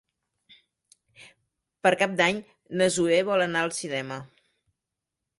[1.87, 2.39] Per Cap d'Any
[2.81, 4.17] na Zoè vol anar al cinema.